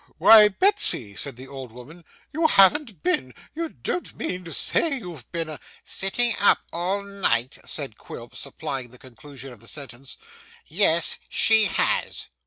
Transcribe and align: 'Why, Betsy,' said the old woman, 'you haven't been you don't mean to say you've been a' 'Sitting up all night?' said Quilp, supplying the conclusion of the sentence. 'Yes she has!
'Why, 0.17 0.47
Betsy,' 0.47 1.15
said 1.15 1.35
the 1.35 1.45
old 1.47 1.71
woman, 1.71 2.03
'you 2.33 2.47
haven't 2.47 3.03
been 3.03 3.35
you 3.53 3.69
don't 3.69 4.15
mean 4.17 4.43
to 4.45 4.51
say 4.51 4.97
you've 4.97 5.31
been 5.31 5.47
a' 5.47 5.59
'Sitting 5.83 6.33
up 6.39 6.57
all 6.73 7.03
night?' 7.03 7.59
said 7.65 7.99
Quilp, 7.99 8.35
supplying 8.35 8.89
the 8.89 8.97
conclusion 8.97 9.53
of 9.53 9.59
the 9.59 9.67
sentence. 9.67 10.17
'Yes 10.67 11.19
she 11.29 11.65
has! 11.65 12.29